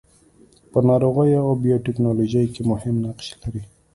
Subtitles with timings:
[0.71, 3.63] په ناروغیو او بیوټیکنالوژي کې مهم نقش لري.